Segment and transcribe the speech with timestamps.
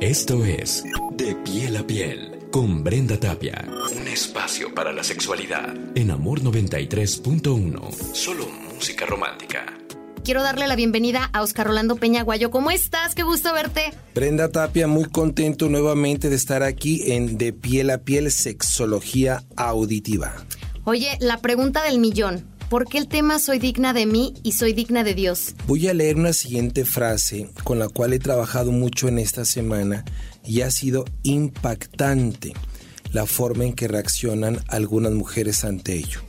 [0.00, 0.84] Esto es
[1.14, 3.66] De piel a piel con Brenda Tapia.
[3.90, 7.90] Un espacio para la sexualidad en Amor 93.1.
[8.14, 9.66] Solo música romántica.
[10.22, 12.52] Quiero darle la bienvenida a Oscar Rolando Peña Guayo.
[12.52, 13.16] ¿Cómo estás?
[13.16, 13.92] Qué gusto verte.
[14.14, 20.32] Brenda Tapia, muy contento nuevamente de estar aquí en De piel a piel sexología auditiva.
[20.84, 22.44] Oye, la pregunta del millón.
[22.68, 25.54] ¿Por qué el tema soy digna de mí y soy digna de Dios?
[25.66, 30.04] Voy a leer una siguiente frase con la cual he trabajado mucho en esta semana
[30.44, 32.52] y ha sido impactante
[33.10, 36.20] la forma en que reaccionan algunas mujeres ante ello.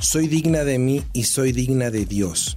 [0.00, 2.56] Soy digna de mí y soy digna de Dios.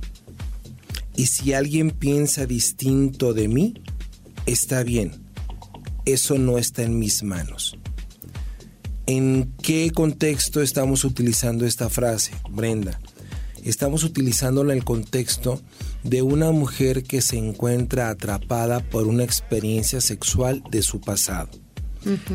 [1.15, 3.75] Y si alguien piensa distinto de mí,
[4.47, 5.11] está bien.
[6.05, 7.77] Eso no está en mis manos.
[9.09, 12.99] ¿En qué contexto estamos utilizando esta frase, Brenda?
[13.63, 15.61] Estamos utilizándola en el contexto
[16.03, 21.49] de una mujer que se encuentra atrapada por una experiencia sexual de su pasado.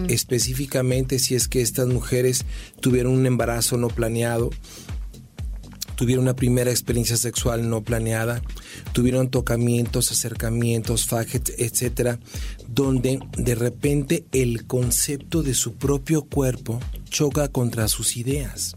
[0.09, 2.47] Específicamente si es que estas mujeres
[2.81, 4.49] tuvieron un embarazo no planeado,
[6.03, 8.43] tuvieron una primera experiencia sexual no planeada,
[8.93, 12.19] tuvieron tocamientos, acercamientos, fagets, etcétera,
[12.67, 18.75] donde de repente el concepto de su propio cuerpo choca contra sus ideas.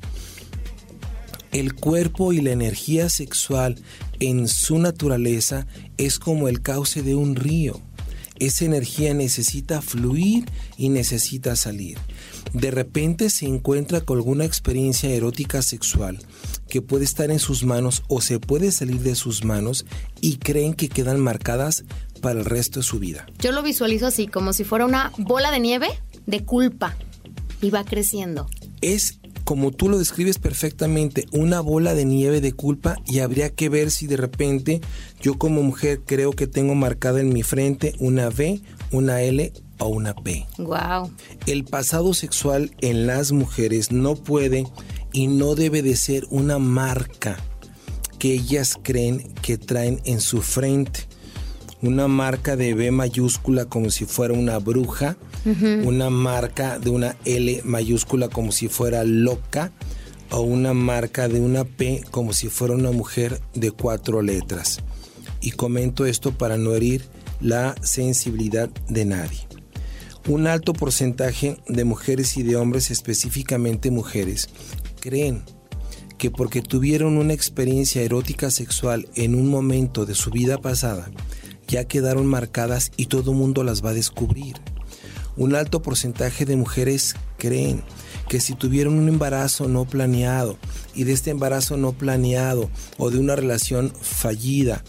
[1.52, 3.82] El cuerpo y la energía sexual
[4.20, 5.66] en su naturaleza
[5.98, 7.82] es como el cauce de un río.
[8.38, 10.46] Esa energía necesita fluir
[10.78, 11.98] y necesita salir.
[12.56, 16.20] De repente se encuentra con alguna experiencia erótica sexual
[16.70, 19.86] que puede estar en sus manos o se puede salir de sus manos
[20.22, 21.84] y creen que quedan marcadas
[22.22, 23.28] para el resto de su vida.
[23.40, 25.90] Yo lo visualizo así, como si fuera una bola de nieve
[26.28, 26.96] de culpa
[27.62, 28.48] y va creciendo.
[28.80, 33.68] Es como tú lo describes perfectamente, una bola de nieve de culpa y habría que
[33.68, 34.80] ver si de repente
[35.20, 38.62] yo como mujer creo que tengo marcada en mi frente una V,
[38.92, 40.46] una L o una P.
[40.58, 41.12] Wow.
[41.46, 44.66] El pasado sexual en las mujeres no puede
[45.12, 47.38] y no debe de ser una marca
[48.20, 51.02] que ellas creen que traen en su frente.
[51.82, 55.18] Una marca de B mayúscula como si fuera una bruja,
[55.84, 59.72] una marca de una L mayúscula como si fuera loca
[60.32, 64.80] o una marca de una P como si fuera una mujer de cuatro letras.
[65.42, 67.06] Y comento esto para no herir
[67.42, 69.48] la sensibilidad de nadie.
[70.28, 74.50] Un alto porcentaje de mujeres y de hombres, específicamente mujeres,
[75.00, 75.44] creen
[76.18, 81.12] que porque tuvieron una experiencia erótica sexual en un momento de su vida pasada,
[81.68, 84.56] ya quedaron marcadas y todo mundo las va a descubrir.
[85.38, 87.84] Un alto porcentaje de mujeres creen
[88.28, 90.58] que si tuvieron un embarazo no planeado
[90.96, 94.84] y de este embarazo no planeado o de una relación fallida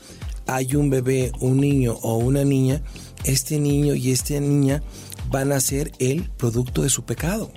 [0.46, 2.82] hay un bebé, un niño o una niña,
[3.24, 4.82] este niño y esta niña
[5.30, 7.52] van a ser el producto de su pecado.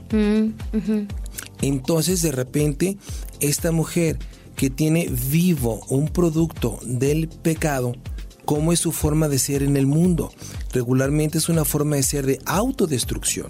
[1.62, 2.98] Entonces de repente
[3.40, 4.18] esta mujer
[4.56, 7.94] que tiene vivo un producto del pecado,
[8.46, 10.32] cómo es su forma de ser en el mundo.
[10.74, 13.48] Regularmente es una forma de ser de autodestrucción.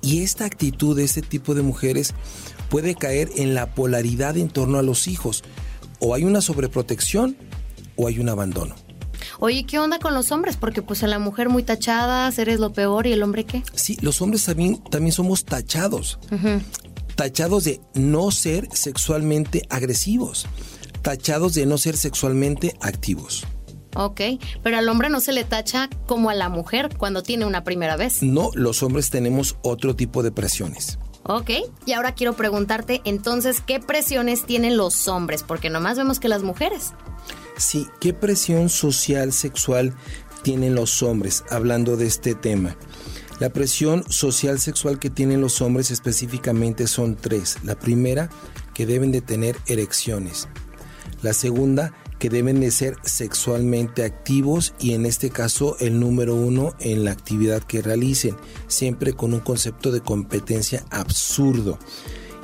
[0.00, 2.14] Y esta actitud de este tipo de mujeres
[2.70, 5.42] puede caer en la polaridad en torno a los hijos.
[5.98, 7.36] O hay una sobreprotección
[7.96, 8.74] o hay un abandono.
[9.40, 10.56] Oye, ¿qué onda con los hombres?
[10.56, 13.62] Porque pues a la mujer muy tachada, eres lo peor y el hombre qué?
[13.74, 16.18] Sí, los hombres también, también somos tachados.
[17.14, 20.46] Tachados de no ser sexualmente agresivos
[21.08, 23.46] tachados de no ser sexualmente activos.
[23.96, 24.20] Ok,
[24.62, 27.96] pero al hombre no se le tacha como a la mujer cuando tiene una primera
[27.96, 28.22] vez.
[28.22, 30.98] No, los hombres tenemos otro tipo de presiones.
[31.24, 31.50] Ok,
[31.84, 35.42] y ahora quiero preguntarte entonces, ¿qué presiones tienen los hombres?
[35.42, 36.92] Porque nomás vemos que las mujeres.
[37.58, 39.92] Sí, ¿qué presión social, sexual
[40.42, 42.76] tienen los hombres hablando de este tema?
[43.40, 47.56] La presión social sexual que tienen los hombres específicamente son tres.
[47.64, 48.30] La primera,
[48.74, 50.48] que deben de tener erecciones.
[51.20, 56.74] La segunda, que deben de ser sexualmente activos y en este caso el número uno
[56.78, 58.36] en la actividad que realicen,
[58.68, 61.78] siempre con un concepto de competencia absurdo.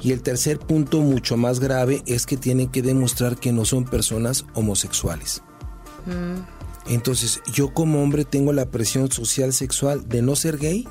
[0.04, 3.86] Y el tercer punto mucho más grave es que tienen que demostrar que no son
[3.86, 5.42] personas homosexuales.
[6.04, 6.92] Mm.
[6.92, 10.86] Entonces, yo como hombre tengo la presión social sexual de no ser gay.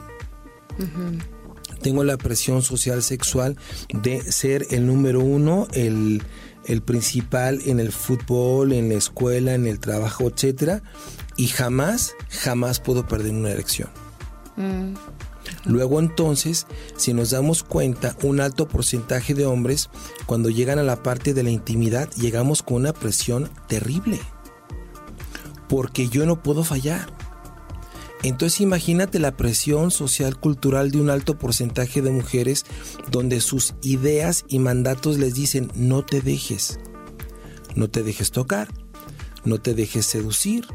[1.83, 3.55] Tengo la presión social sexual
[3.93, 6.23] de ser el número uno, el,
[6.65, 10.81] el principal en el fútbol, en la escuela, en el trabajo, etcétera,
[11.37, 13.89] y jamás, jamás puedo perder una erección.
[14.55, 14.95] Mm.
[15.65, 16.67] Luego entonces,
[16.97, 19.89] si nos damos cuenta, un alto porcentaje de hombres,
[20.25, 24.19] cuando llegan a la parte de la intimidad, llegamos con una presión terrible.
[25.69, 27.07] Porque yo no puedo fallar.
[28.23, 32.65] Entonces imagínate la presión social cultural de un alto porcentaje de mujeres
[33.11, 36.79] donde sus ideas y mandatos les dicen no te dejes,
[37.75, 38.69] no te dejes tocar,
[39.43, 40.65] no te dejes seducir,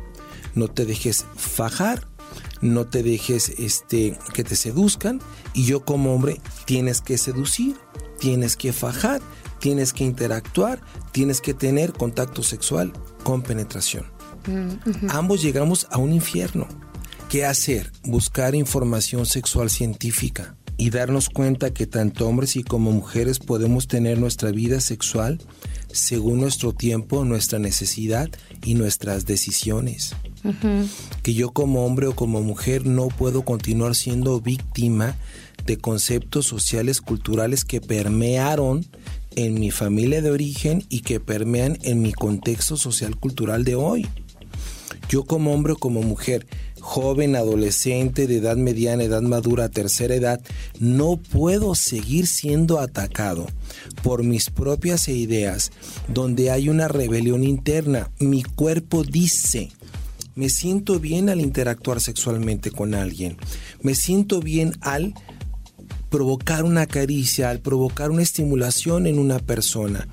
[0.54, 2.06] no te dejes fajar,
[2.60, 5.20] no te dejes este que te seduzcan
[5.54, 7.76] y yo como hombre tienes que seducir,
[8.18, 9.20] tienes que fajar,
[9.60, 10.80] tienes que interactuar,
[11.12, 14.06] tienes que tener contacto sexual con penetración.
[14.46, 16.66] Mm, Ambos llegamos a un infierno.
[17.28, 17.92] ¿Qué hacer?
[18.04, 24.18] Buscar información sexual científica y darnos cuenta que tanto hombres y como mujeres podemos tener
[24.18, 25.38] nuestra vida sexual
[25.92, 28.30] según nuestro tiempo, nuestra necesidad
[28.64, 30.14] y nuestras decisiones.
[31.22, 35.16] Que yo como hombre o como mujer no puedo continuar siendo víctima
[35.66, 38.86] de conceptos sociales culturales que permearon
[39.36, 44.06] en mi familia de origen y que permean en mi contexto social cultural de hoy.
[45.08, 46.46] Yo como hombre o como mujer,
[46.80, 50.40] joven, adolescente, de edad mediana, edad madura, tercera edad,
[50.80, 53.46] no puedo seguir siendo atacado
[54.02, 55.70] por mis propias ideas,
[56.08, 58.10] donde hay una rebelión interna.
[58.18, 59.70] Mi cuerpo dice,
[60.38, 63.36] me siento bien al interactuar sexualmente con alguien,
[63.82, 65.12] me siento bien al
[66.10, 70.06] provocar una caricia, al provocar una estimulación en una persona.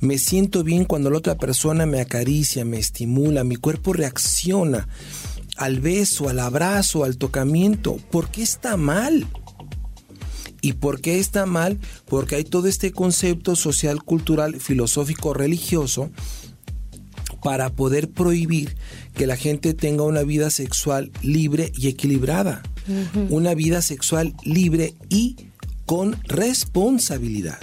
[0.00, 4.88] Me siento bien cuando la otra persona me acaricia, me estimula, mi cuerpo reacciona
[5.56, 7.98] al beso, al abrazo, al tocamiento.
[8.10, 9.28] ¿Por qué está mal?
[10.60, 11.78] ¿Y por qué está mal?
[12.06, 16.10] Porque hay todo este concepto social, cultural, filosófico, religioso
[17.42, 18.76] para poder prohibir
[19.18, 22.62] que la gente tenga una vida sexual libre y equilibrada
[23.28, 25.36] una vida sexual libre y
[25.86, 27.58] con responsabilidad.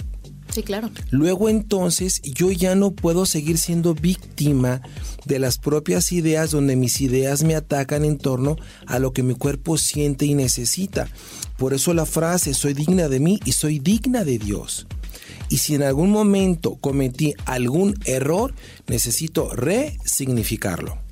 [0.52, 0.90] Sí, claro.
[1.10, 4.80] Luego entonces yo ya no puedo seguir siendo víctima
[5.24, 8.56] de las propias ideas donde mis ideas me atacan en torno
[8.86, 11.08] a lo que mi cuerpo siente y necesita.
[11.58, 14.86] Por eso la frase soy digna de mí y soy digna de Dios.
[15.48, 18.54] Y si en algún momento cometí algún error,
[18.86, 21.05] necesito resignificarlo.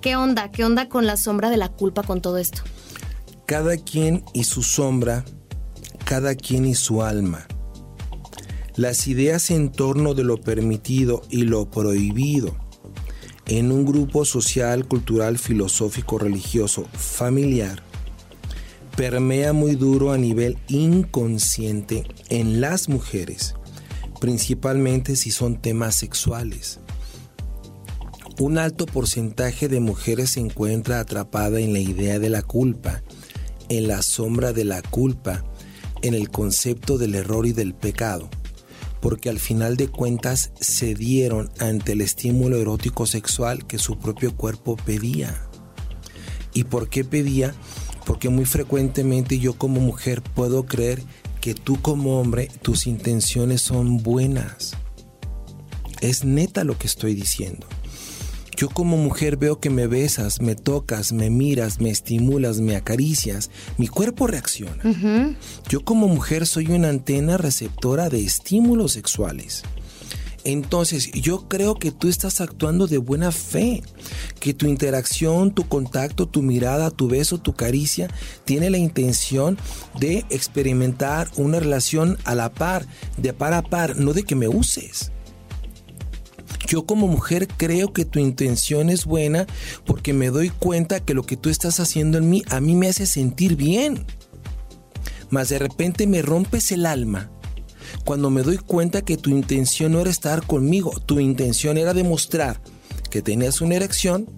[0.00, 0.50] ¿Qué onda?
[0.50, 2.62] ¿Qué onda con la sombra de la culpa con todo esto?
[3.50, 5.24] cada quien y su sombra,
[6.04, 7.48] cada quien y su alma.
[8.76, 12.56] Las ideas en torno de lo permitido y lo prohibido
[13.46, 17.82] en un grupo social, cultural, filosófico, religioso, familiar,
[18.96, 23.56] permea muy duro a nivel inconsciente en las mujeres,
[24.20, 26.78] principalmente si son temas sexuales.
[28.40, 33.02] Un alto porcentaje de mujeres se encuentra atrapada en la idea de la culpa
[33.70, 35.44] en la sombra de la culpa,
[36.02, 38.28] en el concepto del error y del pecado,
[39.00, 44.76] porque al final de cuentas cedieron ante el estímulo erótico sexual que su propio cuerpo
[44.76, 45.48] pedía.
[46.52, 47.54] ¿Y por qué pedía?
[48.04, 51.00] Porque muy frecuentemente yo como mujer puedo creer
[51.40, 54.72] que tú como hombre tus intenciones son buenas.
[56.00, 57.68] Es neta lo que estoy diciendo.
[58.60, 63.48] Yo como mujer veo que me besas, me tocas, me miras, me estimulas, me acaricias,
[63.78, 65.34] mi cuerpo reacciona.
[65.70, 69.62] Yo como mujer soy una antena receptora de estímulos sexuales.
[70.44, 73.82] Entonces, yo creo que tú estás actuando de buena fe,
[74.40, 78.08] que tu interacción, tu contacto, tu mirada, tu beso, tu caricia,
[78.44, 79.56] tiene la intención
[79.98, 82.84] de experimentar una relación a la par,
[83.16, 85.12] de par a par, no de que me uses.
[86.70, 89.48] Yo como mujer creo que tu intención es buena
[89.84, 92.86] porque me doy cuenta que lo que tú estás haciendo en mí a mí me
[92.86, 94.06] hace sentir bien.
[95.30, 97.28] Mas de repente me rompes el alma
[98.04, 102.60] cuando me doy cuenta que tu intención no era estar conmigo, tu intención era demostrar
[103.10, 104.30] que tenías una erección,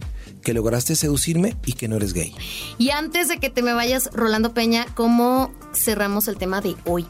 [0.43, 2.35] que lograste seducirme y que no eres gay.
[2.79, 7.07] Y antes de que te me vayas, Rolando Peña, ¿cómo cerramos el tema de hoy?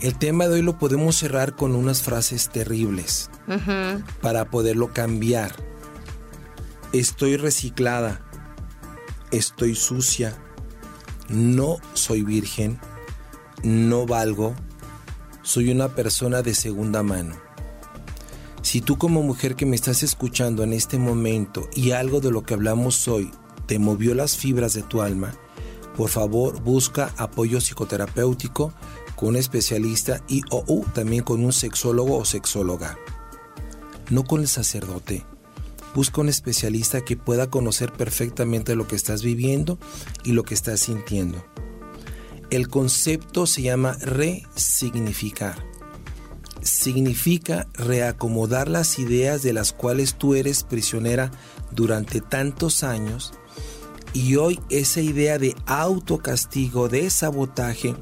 [0.00, 3.30] El tema de hoy lo podemos cerrar con unas frases terribles
[4.20, 5.54] para poderlo cambiar.
[6.92, 8.20] Estoy reciclada,
[9.30, 10.36] estoy sucia,
[11.28, 12.78] no soy virgen,
[13.62, 14.54] no valgo,
[15.42, 17.36] soy una persona de segunda mano.
[18.62, 22.42] Si tú como mujer que me estás escuchando en este momento y algo de lo
[22.42, 23.30] que hablamos hoy
[23.66, 25.34] te movió las fibras de tu alma,
[25.96, 28.72] por favor busca apoyo psicoterapéutico
[29.26, 32.98] un especialista y o también con un sexólogo o sexóloga.
[34.10, 35.24] No con el sacerdote.
[35.94, 39.78] Busca un especialista que pueda conocer perfectamente lo que estás viviendo
[40.24, 41.44] y lo que estás sintiendo.
[42.50, 45.56] El concepto se llama resignificar.
[46.62, 51.30] Significa reacomodar las ideas de las cuales tú eres prisionera
[51.72, 53.32] durante tantos años
[54.14, 57.96] Y hoy esa idea de autocastigo, de sabotaje,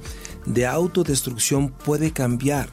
[0.46, 2.68] de autodestrucción puede cambiar.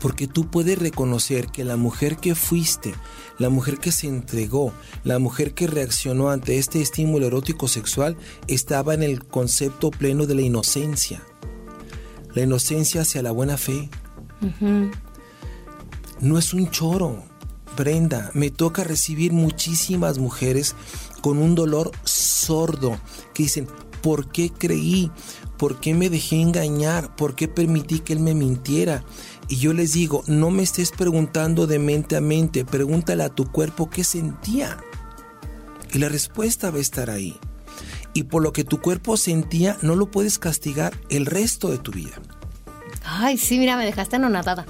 [0.00, 2.94] Porque tú puedes reconocer que la mujer que fuiste,
[3.38, 4.72] la mujer que se entregó,
[5.04, 10.34] la mujer que reaccionó ante este estímulo erótico sexual, estaba en el concepto pleno de
[10.34, 11.22] la inocencia.
[12.34, 13.90] La inocencia hacia la buena fe.
[16.20, 17.22] No es un choro,
[17.76, 18.30] Brenda.
[18.34, 20.74] Me toca recibir muchísimas mujeres
[21.20, 22.98] con un dolor sordo
[23.34, 23.66] que dicen,
[24.02, 25.10] ¿por qué creí?
[25.60, 27.14] ¿Por qué me dejé engañar?
[27.16, 29.04] ¿Por qué permití que él me mintiera?
[29.46, 33.44] Y yo les digo, no me estés preguntando de mente a mente, pregúntale a tu
[33.52, 34.78] cuerpo qué sentía.
[35.92, 37.38] Y la respuesta va a estar ahí.
[38.14, 41.92] Y por lo que tu cuerpo sentía, no lo puedes castigar el resto de tu
[41.92, 42.14] vida.
[43.04, 44.64] Ay, sí, mira, me dejaste anonadada.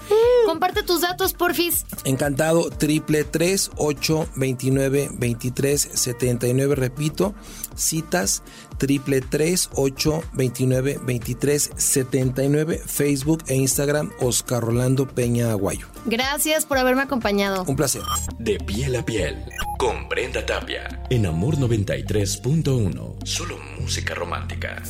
[0.51, 1.87] Comparte tus datos, porfis.
[2.05, 6.75] Encantado, triple tres ocho veintinueve veintitrés setenta y nueve.
[6.75, 7.37] Repito,
[7.77, 8.43] citas
[8.77, 12.83] triple tres ocho veintinueve veintitrés setenta y nueve.
[12.85, 15.87] Facebook e Instagram Oscar Rolando Peña Aguayo.
[16.07, 17.63] Gracias por haberme acompañado.
[17.69, 18.03] Un placer.
[18.41, 19.45] De piel a piel,
[19.79, 23.25] con Brenda Tapia, en Amor 93.1.
[23.25, 24.83] Solo música romántica.